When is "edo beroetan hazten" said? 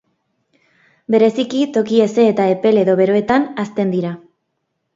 2.85-3.95